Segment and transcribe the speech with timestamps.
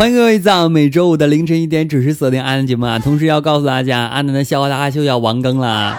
[0.00, 2.98] 欢迎各位在每周五的凌晨一点准时锁定阿南节目啊！
[2.98, 5.94] 同时要告诉大家，阿南的笑话大咖秀要完更了，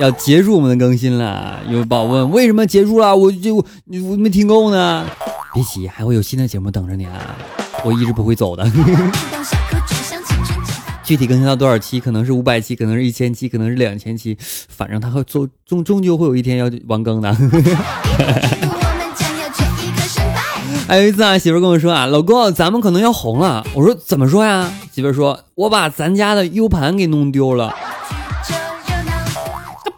[0.00, 1.60] 要结束我们的更新了。
[1.68, 3.14] 有宝问为什么结束了？
[3.16, 5.06] 我就我没听够呢。
[5.54, 7.36] 别急，还会有新的节目等着你啊！
[7.84, 8.68] 我一直不会走的。
[11.04, 12.00] 具体更新到多少期？
[12.00, 17.32] 可能是五百期，可能是一千期，可能是两千期，反正他会终终终究会有一天要完更的。
[20.88, 23.62] 还有一次啊，媳妇跟我说啊，老公，咱们可能要红了。
[23.74, 24.72] 我说怎么说呀？
[24.90, 27.76] 媳妇说，我把咱家的 U 盘给弄丢了。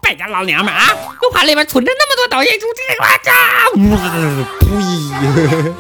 [0.02, 0.82] 败家老娘们啊
[1.22, 3.08] ！U 盘里面存着那么多导演出，这个哇
[5.62, 5.72] 呸！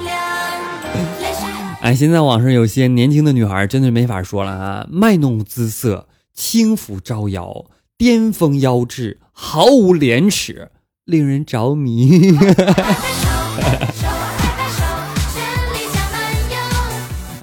[1.82, 7.64] 哎，现在网上有些年轻的女孩真的没法说了啊，卖弄姿色，轻浮招摇，
[7.98, 10.70] 巅峰妖质，毫无廉耻，
[11.04, 12.38] 令人着迷。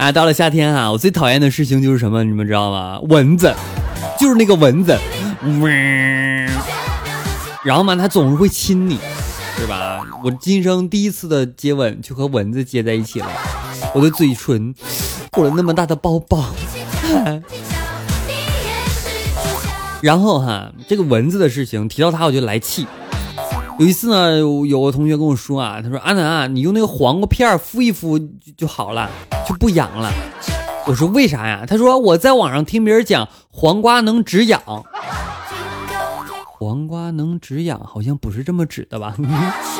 [0.07, 2.97] 啊，到了夏天啊，我最讨厌的事情就是什么，你们知道吗？
[3.09, 3.53] 蚊子，
[4.17, 4.97] 就是那个蚊子，
[5.43, 6.49] 嗡
[7.61, 8.97] 然后嘛，它总是会亲你，
[9.59, 9.99] 是吧？
[10.23, 13.27] 我今生第一次的接吻就和蚊子接在一起了，
[13.93, 14.73] 我的嘴唇
[15.29, 16.55] 裹了那么大的包包，
[19.99, 22.87] 然后哈，这个蚊子的事情提到它我就来气。
[23.79, 29.09] 有一次呢，有个同学跟我说啊，他说阿南啊，你用那个黄瓜片敷一敷就就好了，
[29.47, 30.11] 就不痒了。
[30.87, 31.63] 我说为啥呀？
[31.67, 34.59] 他说我在网上听别人讲黄瓜能止痒，
[36.45, 39.15] 黄瓜能止痒，好像不是这么止的吧？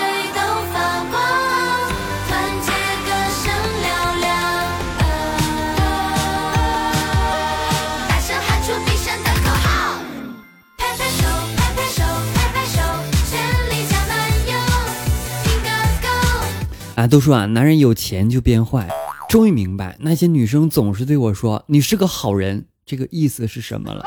[16.97, 18.90] 啊，都说啊，男人有钱就变坏。
[19.30, 24.03] 终于明白，那些女生总是对我说“你是个好人”，这个意思是什么了？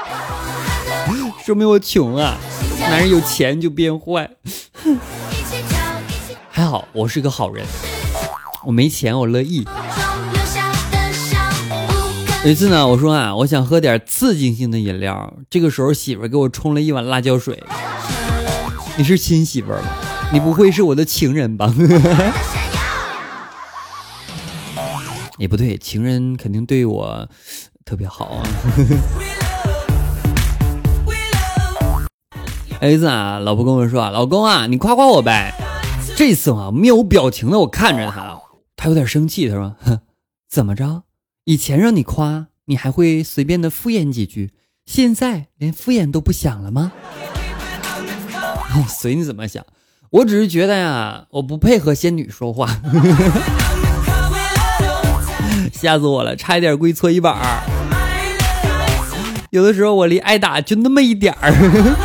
[1.46, 2.36] 说明我穷啊！
[2.80, 4.28] 男人有钱就变坏。
[6.50, 7.64] 还好我是个好人，
[8.66, 9.64] 我没钱我乐意。
[12.44, 17.62] 有一次呢，我说啊，我想喝点刺激性的饮料，这个时候媳妇给我冲了一碗辣椒水。
[18.98, 19.78] 你是亲媳妇吧？
[20.32, 21.72] 你不会是我的情人吧？
[25.40, 27.26] 也不对，情人肯定对我
[27.86, 28.42] 特别好啊。
[32.82, 35.54] 有一次啊，老婆跟我说，老公啊，你夸夸我呗。
[36.14, 38.38] 这次啊，面无表情的我看着他，
[38.76, 40.00] 他有点生气，他说：“哼，
[40.46, 41.04] 怎么着？
[41.44, 44.52] 以前让你夸，你还会随便的敷衍几句，
[44.84, 46.92] 现在连敷衍都不想了吗？”
[48.86, 49.64] 随你怎么想，
[50.10, 52.68] 我只是觉得呀，我不配和仙女说话。
[55.80, 57.40] 吓死我了，差一点跪搓衣板儿。
[59.48, 61.50] 有的时候我离挨打就那么一点儿，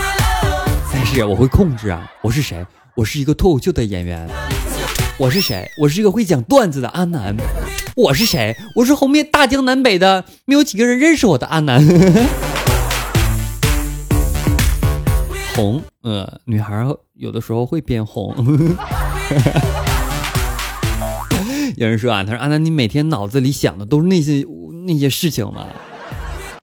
[0.94, 2.09] 但是我会控制啊。
[2.22, 2.66] 我是谁？
[2.96, 4.25] 我是一个脱口秀的演员。
[5.18, 5.69] 我是谁？
[5.78, 7.35] 我是一个会讲段子的阿南。
[7.97, 8.56] 我是谁？
[8.78, 11.84] 我是红遍大江南北的没有几个人认识我的阿南。
[15.53, 18.34] 红，呃，女孩有的时候会变红。
[21.78, 24.46] 有人说啊，他说阿南，你每天脑子里想的都是那些
[24.88, 25.66] 那些事情吗？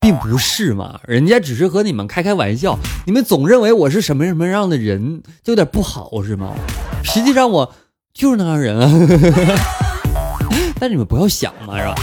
[0.00, 2.78] 并不是嘛，人家只是和你们开开玩笑。
[3.06, 6.54] 你们总认为我是什么什么样的人，就有点不好是吗？
[7.04, 7.72] 实际上我
[8.14, 8.90] 就是那样人啊。
[10.80, 11.94] 但你们不要想嘛，是吧？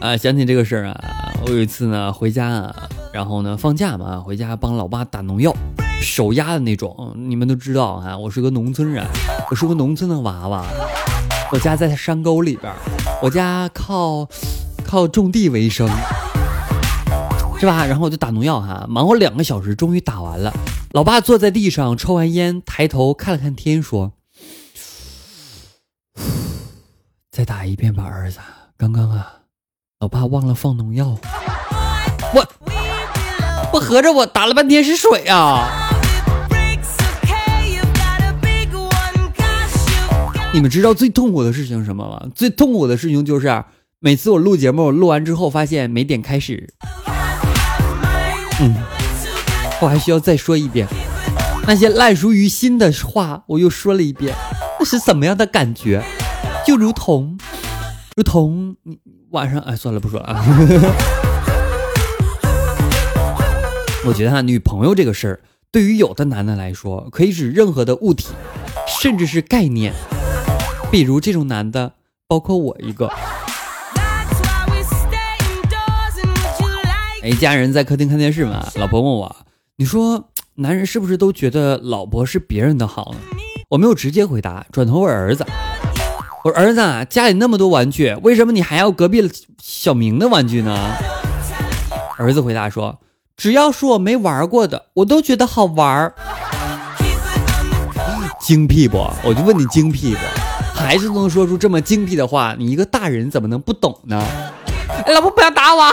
[0.00, 5.54] 啊，想起这个事儿啊，我有一次呢回家啊，然后呢放假嘛，回家帮老爸打农药。
[6.00, 8.16] 手压的那种，你们都知道啊。
[8.16, 9.04] 我是个农村人，
[9.50, 10.64] 我是个农村的娃娃。
[11.50, 12.72] 我家在山沟里边，
[13.22, 14.28] 我家靠
[14.84, 15.88] 靠种地为生，
[17.58, 17.86] 是吧？
[17.86, 20.52] 然后我就打农药哈，忙活两个小时，终于打完了。
[20.92, 24.12] 老爸坐在地上抽完烟，抬头看了看天，说
[27.30, 28.38] ：“再打一遍吧，儿子。
[28.76, 29.32] 刚刚啊，
[30.00, 31.18] 老爸忘了放农药。
[32.34, 32.46] 我
[33.72, 35.86] 我合着我打了半天是水啊。”
[40.58, 42.20] 你们知道最痛苦的事情是什么吗？
[42.34, 43.64] 最痛苦的事情就是
[44.00, 46.74] 每次我录节目，录完之后发现没点开始。
[48.60, 48.74] 嗯，
[49.80, 50.88] 我还需要再说一遍
[51.64, 54.34] 那些烂熟于心的话，我又说了一遍，
[54.80, 56.02] 那是怎么样的感觉？
[56.66, 57.38] 就如同，
[58.16, 58.98] 如同你
[59.30, 60.44] 晚上哎，算了，不说了啊。
[64.04, 65.40] 我觉得啊，女朋友这个事儿，
[65.70, 68.30] 对于有的男的来说，可以指任何的物体，
[69.00, 69.94] 甚至是概念。
[70.90, 71.92] 比如这种男的，
[72.26, 73.10] 包括我一个。
[77.22, 79.36] 哎，家人在客厅看电视嘛，老婆问我
[79.76, 83.18] ：“你说男人是不是都觉得老婆是别人的好呢？”
[83.68, 85.44] 我没有直接回答，转头问儿子
[86.42, 86.80] ：“我说儿子，
[87.10, 89.30] 家里那么多玩具，为什么你还要隔壁
[89.60, 90.94] 小明的玩具呢？”
[92.16, 92.98] 儿子回答说
[93.36, 96.14] ：“只要是我没玩过的，我都觉得好玩。”
[98.40, 98.96] 精辟不？
[99.22, 100.47] 我就问你精辟不？
[100.88, 104.24] 孩子都能说出这么精辟的话，你一个大人怎么能不懂呢？
[105.04, 105.84] 哎老婆不要打我！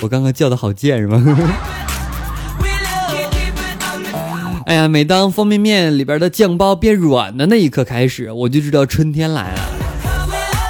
[0.00, 1.22] 我刚刚叫的好贱是吗？
[4.64, 9.60] 哎呀，每当方便面里边的酱包变软的那一刻开始，我就知道春天来了。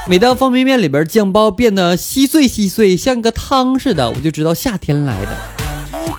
[0.09, 5.29] 每当方便面里边酱包变得稀碎稀碎，像个汤似的，我就知道夏天来的。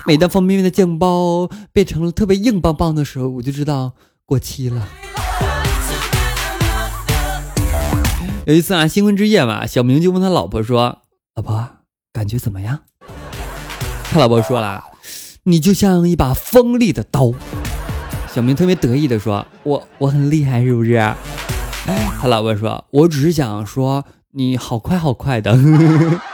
[0.06, 3.92] 每当方便面的酱包变成了特别硬邦邦的时候，我就知道
[4.26, 4.86] 过期了。
[8.46, 10.98] 有一次啊，新婚之夜嘛，小明就问他老婆说
[11.34, 11.66] ：“老婆，
[12.12, 12.80] 感觉怎么样？”
[14.12, 14.84] 他老婆说了
[15.44, 17.32] ：“你就像一把锋利的刀。”
[18.30, 20.92] 小明特别得意的说：“我我很厉害，是不是？”
[22.20, 25.56] 他老婆说：“我只是想说你好快好快的。”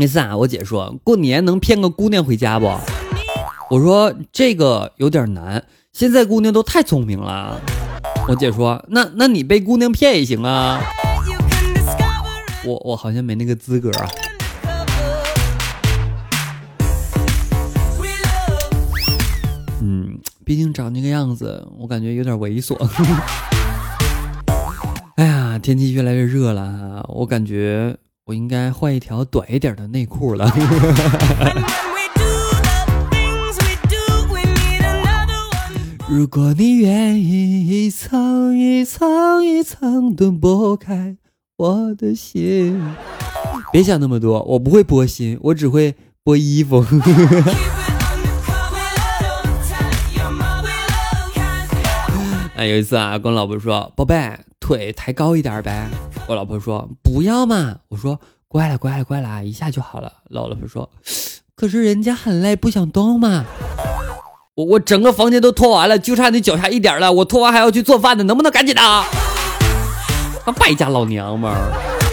[0.00, 2.66] 那次啊，我姐说过年能骗个姑娘回家不？
[3.68, 5.62] 我说这个有点难，
[5.92, 7.60] 现在姑娘都太聪明了。
[8.26, 10.80] 我姐说那那你被姑娘骗也行啊。
[12.64, 14.08] 我我好像没那个资格啊。
[19.82, 22.74] 嗯，毕竟长那个样子，我感觉有点猥琐。
[25.16, 27.98] 哎呀，天气越来越热了，我感觉。
[28.30, 30.48] 我应该换一条短一点的内裤了。
[36.08, 41.16] 如果你愿意一层一层一层的剥开
[41.56, 42.80] 我的心，
[43.72, 46.84] 别想那么多，我不会剥心，我只会剥衣服。
[52.66, 55.88] 有一次啊，跟老婆说，宝贝，腿抬高一点呗。
[56.26, 60.12] 我老婆说不要嘛，我说乖了乖了乖了，一下就好了。
[60.28, 60.90] 老老婆说，
[61.54, 63.44] 可是人家很累，不想动嘛。
[64.56, 67.12] 我我整个房间都拖完了，就差你脚下一点了。
[67.12, 68.82] 我拖完还要去做饭呢，能不能赶紧的？
[70.58, 71.72] 败家老娘们儿，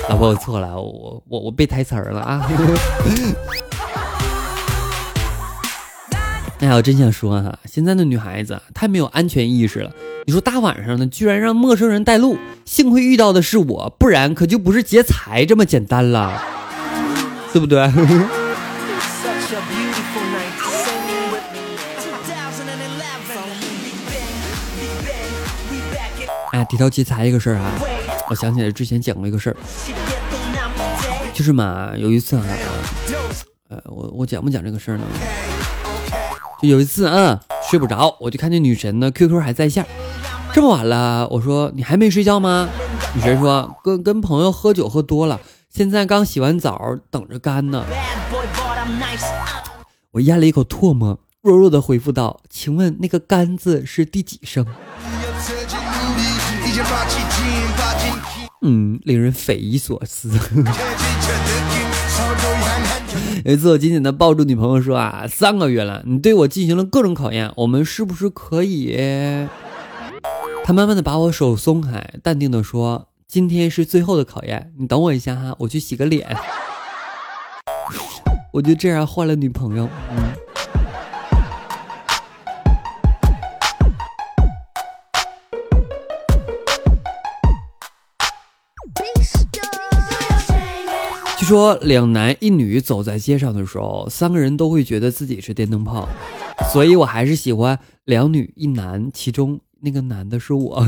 [0.10, 2.50] 老婆我错了，我我我背台词儿了啊。
[6.60, 9.92] 哎呀，我真想说哈，现在的女孩子太没有安全意识了。
[10.26, 16.42] 你说大晚上的，居然让陌生人带路，幸亏遇到的是我，不然可就不是劫财这么简单了，
[17.54, 17.80] 对不对？
[26.52, 27.72] 哎，提到劫财一个事儿啊，
[28.32, 29.56] 我想起来之前讲过一个事儿，
[31.36, 32.44] 就是嘛，有一次啊，
[33.70, 35.04] 呃，我我讲不讲这个事儿呢？
[36.62, 39.86] 就有一次啊，睡不着，我就看见女神呢 QQ 还在线。
[40.54, 42.68] 这么晚了，我说你还没睡觉吗？
[43.14, 47.86] 女神说跟跟朋友喝酒喝多了，现在刚洗完澡，等着干呢。
[50.12, 54.66] 我咽了一口唾沫，弱弱的回复道：“请问那个干字是第几声？”
[58.64, 60.32] 嗯，令人匪夷所思。
[63.46, 68.98] 有一次，我紧紧的抱住女朋友说：“啊，三个月了，你对我进行了各种考验，我们是不是可以？”
[70.64, 76.36] 她慢慢的把我手松开，淡定的说：“今天是最后的考验，你等我一下哈，我去洗个脸。
[78.54, 79.88] ”我就这样换了女朋友。
[80.12, 80.18] 嗯。
[91.48, 96.06] 说两男一女走在街上的时候，三个人都会觉得自己是电灯泡，
[96.74, 99.58] 所以我还是喜欢两女一男，其中。
[99.80, 100.76] 那个男的是我。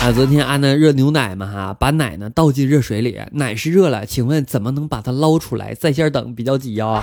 [0.00, 5.72] 啊，昨天安的热牛奶嘛哈，把奶呢倒进热水里，奶是热了，请问怎么能把它捞出来？
[5.72, 7.00] 在线等比较急啊。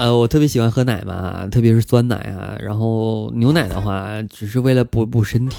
[0.00, 2.56] 呃，我特别喜欢喝奶嘛，特别是酸奶啊。
[2.58, 5.58] 然后牛奶的话，只是为了补补身体。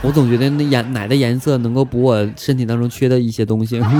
[0.00, 3.78] 我总觉得那颜奶的颜色能够补我身体当中缺的一些东西。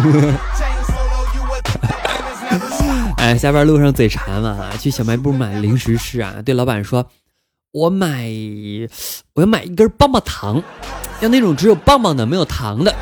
[3.18, 6.36] 哎，下班路上嘴馋嘛，去小卖部买零食吃啊。
[6.42, 7.06] 对老板说
[7.72, 8.30] ：“我买，
[9.34, 10.62] 我要买一根棒棒糖，
[11.20, 12.94] 要那种只有棒棒的没有糖的。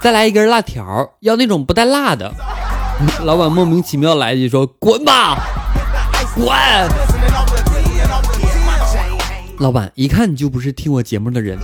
[0.00, 2.32] 再来一根辣条，要那种不带辣的。
[3.26, 5.36] ”老板莫名其妙来一句说：“滚吧！”
[6.36, 6.46] 滚！
[9.58, 11.58] 老板一看你就不是听我节目的人，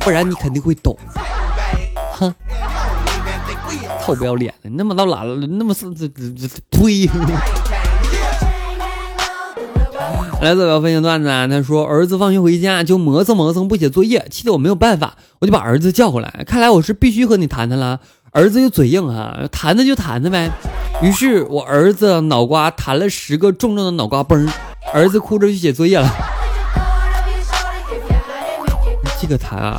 [0.00, 0.94] 不然你肯定会懂。
[2.12, 2.34] 哼，
[4.04, 5.24] 臭不要脸的，那么老懒，
[5.58, 7.08] 那么是这这这呸！
[10.42, 16.44] 来，这个分享段子啊，他说儿子放学回家就磨蹭磨蹭不写作业，气得我没有办法，我就把儿子叫过来。
[16.46, 18.00] 看来我是必须和你谈谈了。
[18.34, 20.50] 儿子又嘴硬哈，谈谈就谈谈呗。
[21.02, 24.48] 于是我儿子脑瓜弹了十个重重的脑瓜崩，
[24.94, 26.08] 儿子哭着去写作业了。
[29.20, 29.78] 这个弹啊！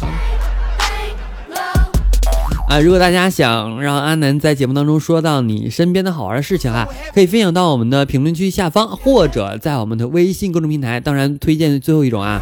[2.70, 11.00] 啊，如果大家想让阿南在节目当中说到你身边的好玩的事情啊，可以分享到我们的评论区下方，或者在我们的微信公众平台。
[11.00, 12.40] 当然，推荐最后一种啊。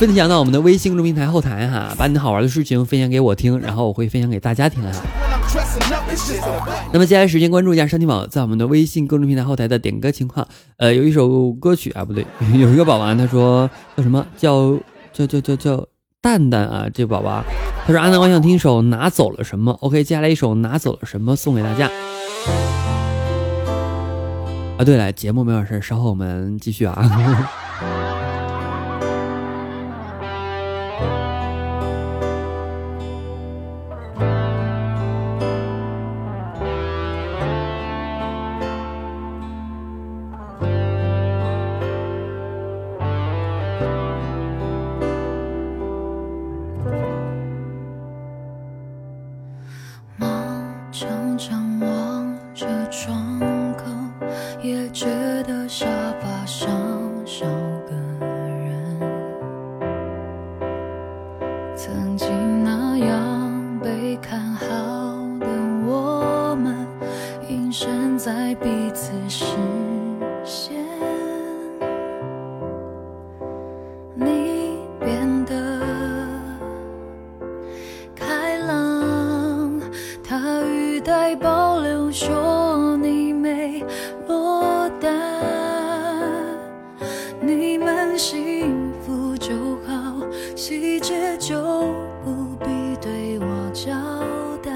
[0.00, 4.90] 分享到我们的微信公众平台后台哈，把你好玩的事情分享给我听，然后我会分享给大家听哈。
[6.90, 10.48] 那么接下来时间关注一下山体宝在我们的微信公众平台后台的点歌情况。
[10.78, 12.24] 呃，有一首歌曲啊，不对，
[12.56, 14.74] 有一个宝宝他说叫什么叫
[15.12, 15.86] 叫叫叫叫
[16.22, 17.44] 蛋蛋啊，这个宝宝
[17.86, 21.90] 他说阿南我想听一首拿走了什么？OK，接下来一首拿走了什么送给大家。
[24.78, 28.08] 啊，对了，节目没有事，稍后我们继续啊。
[81.10, 83.84] 来保留，说你没
[84.28, 85.12] 落单，
[87.40, 89.52] 你们幸福就
[89.84, 90.24] 好，
[90.54, 91.60] 细节就
[92.24, 92.66] 不必
[93.00, 93.90] 对我交
[94.62, 94.70] 代。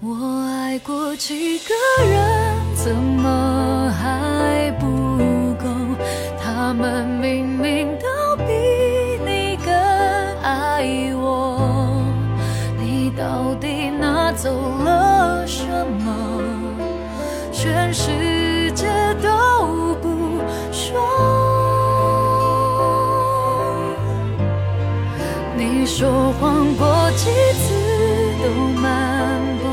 [0.00, 1.74] 我爱过几个
[2.06, 2.07] 人。
[17.60, 18.86] 全世界
[19.20, 20.96] 都不说，
[25.56, 27.74] 你说谎过几次
[28.44, 28.48] 都
[28.80, 29.64] 瞒不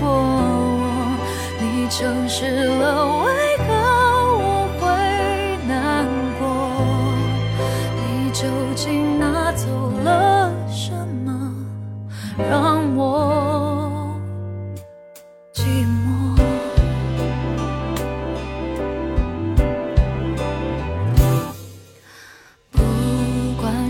[0.00, 1.18] 过我，
[1.60, 2.46] 你诚实
[2.78, 3.27] 了我。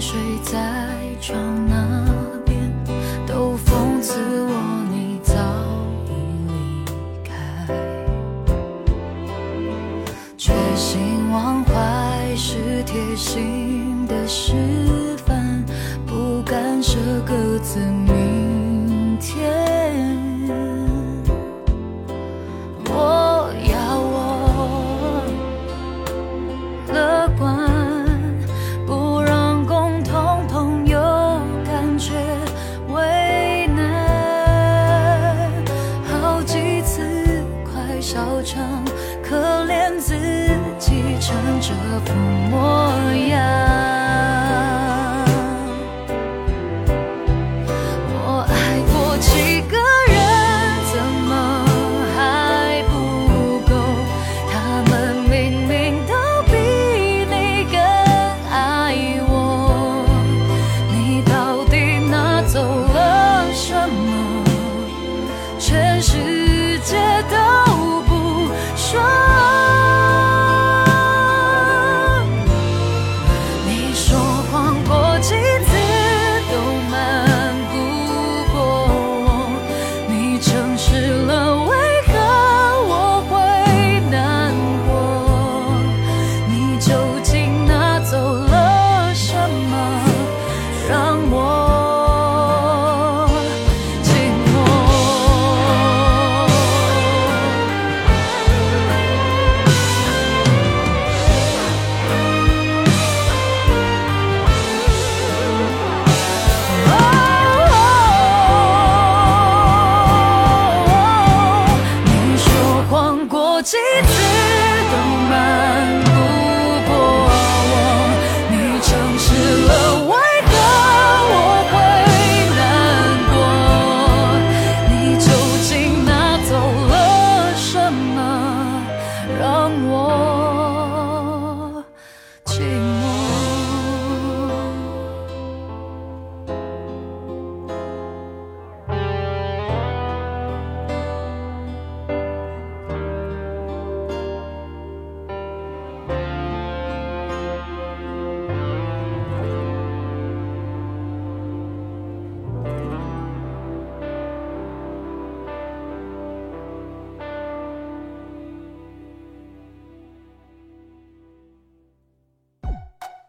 [0.00, 0.55] 睡在
[1.21, 1.37] 床
[1.69, 1.75] 那
[2.47, 2.57] 边，
[3.26, 4.52] 都讽刺我
[4.93, 5.35] 你早
[6.07, 6.12] 已
[6.47, 6.52] 离
[7.25, 7.33] 开，
[10.37, 11.73] 决心忘怀
[12.37, 14.55] 是贴心的示
[15.26, 15.64] 范，
[16.07, 17.81] 不敢舍各自。
[38.11, 38.83] 嚣张
[39.23, 39.37] 可
[39.67, 40.15] 怜自
[40.79, 41.75] 己成这
[42.07, 42.15] 副
[42.49, 42.91] 模
[43.29, 44.48] 样。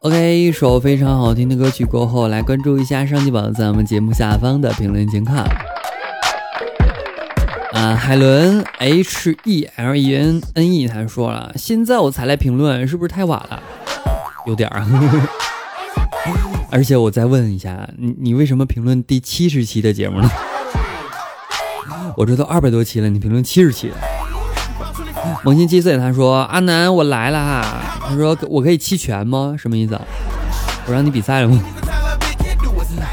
[0.09, 5.37] OK，一首非常好听的歌曲过后，来关注一下上期榜在我们节目下方的评论情况。
[7.73, 13.61] 啊，海伦 H E L E N N E 他说了，现在我才来评论，是不是太晚了？
[14.47, 14.83] 有点儿。
[16.71, 20.27] 而且我再问一下，你你为什么评论第七十期的节目呢？
[22.17, 23.91] 我这都二百多期了，你评论七十期？
[25.43, 27.65] 萌新七岁，他说阿南我来了哈，
[28.09, 29.55] 他说我可以弃权吗？
[29.57, 30.01] 什么意思啊？
[30.85, 31.59] 我让你比赛了吗？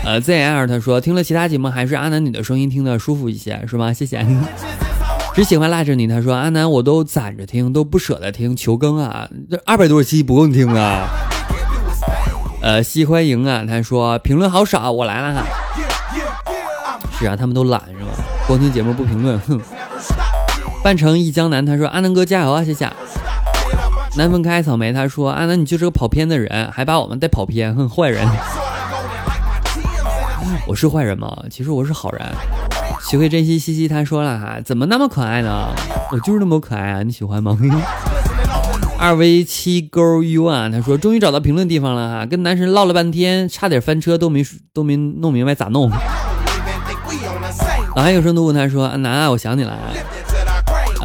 [0.04, 3.92] 呃，ZL 他说听了其他节目还是阿南你的声音听得舒服一些，是吗？
[3.92, 4.24] 谢谢。
[5.34, 9.28] 只喜欢赖着你，他说阿南我都攒着听，都不舍得听，求更啊！
[9.50, 11.08] 这二百多期不够听啊。
[12.62, 15.46] 呃，西欢迎啊，他说评论好少，我来了哈。
[17.18, 18.10] 是啊，他们都懒是吗？
[18.46, 19.60] 光听节目不评论，哼。
[20.86, 22.88] 半城忆江南，他说阿南哥加油啊，谢谢。
[24.16, 28.24] 南风开草莓，他说阿南你就是个跑偏的人，还把我们带跑偏，哼，坏人。
[30.64, 31.36] 我是坏人吗？
[31.50, 32.24] 其实我是好人。
[33.02, 35.74] 学会珍惜，西西他说了哈，怎么那么可爱呢？
[36.12, 37.58] 我就是那么可爱啊，你喜欢吗？
[38.96, 45.90] 二 v 七勾 u 啊，他说终于找到评论地方了哈，跟男神唠了半天，差点翻车都没都没弄明白咋弄。
[47.96, 49.76] 老汉有声读物他说阿南啊，我想你了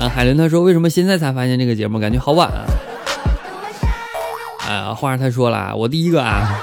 [0.02, 0.10] 啊。
[0.10, 2.66] 海伦他说为什么现在才发现这个节目，感觉好晚啊。
[4.68, 6.60] 啊，花儿他说了，我第一个啊。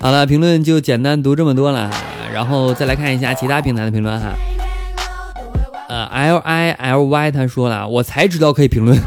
[0.00, 1.90] 好了，评论就简单读这么多了，
[2.32, 4.32] 然后再来看一下其他平台的评论哈。
[5.88, 8.98] 呃，L I L Y 他说了，我才知道可以评论，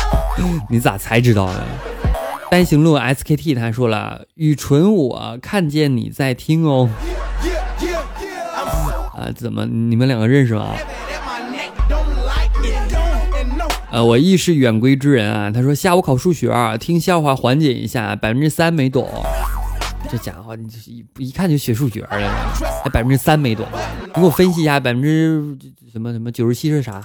[0.70, 1.60] 你咋才知道呢？
[2.50, 6.88] 单行路 S K T 他说了，雨纯我看见你在听哦。
[9.16, 10.68] 啊，怎么你们两个认识吗？
[13.92, 15.50] 呃，我亦是远归之人啊。
[15.50, 19.08] 他说下午考数学，听笑话缓解一下，百分之三没懂。
[20.10, 22.08] 这家伙，你一一看就学数学的，
[22.82, 23.66] 还百分之三没懂，
[24.14, 25.56] 你给我分析一下百分之
[25.92, 27.02] 什么什么九十七是啥？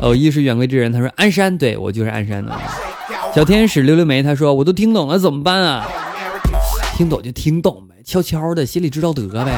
[0.00, 2.52] 哦，亦是远归之人，他说鞍山，对我就是鞍山的。
[3.34, 5.86] 小天使溜溜梅，他说我都听懂了，怎么办啊？
[6.94, 9.52] 听懂就听懂呗，悄悄的，心里知道得呗。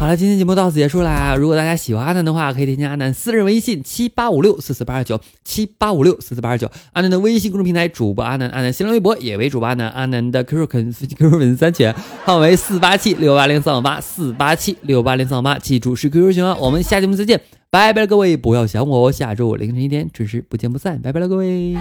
[0.00, 1.36] 好了，今天节目到此结束啦！
[1.36, 6.72] 如果大家喜欢阿南的话，可以添加阿南私人微信七八五六四四八二九七八五六四四八二九。
[6.94, 11.92] 阿南的微信公众平台主播阿南，阿南新浪微博也为主播阿南，阿南的 QQ 粉 QQ 粉丝三群
[12.24, 16.56] 号为四八七六八零三五八四八七六八零三五八，记住是 QQ 群啊！
[16.58, 21.76] 我们下节目再见，拜拜了各位，不要想我，下周我凌晨一点准时不见不散，拜拜了各位。